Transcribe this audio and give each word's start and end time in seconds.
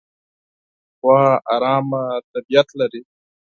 غوا 1.01 1.23
ارامه 1.55 2.03
طبیعت 2.31 2.69
لري. 2.79 3.01